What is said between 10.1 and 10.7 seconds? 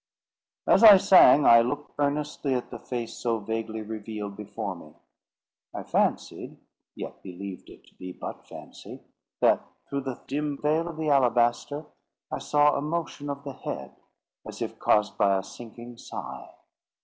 dim